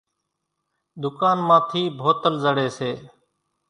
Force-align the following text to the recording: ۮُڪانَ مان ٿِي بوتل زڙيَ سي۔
ۮُڪانَ 1.01 1.37
مان 1.47 1.61
ٿِي 1.69 1.81
بوتل 1.99 2.33
زڙيَ 2.43 2.67
سي۔ 2.77 2.91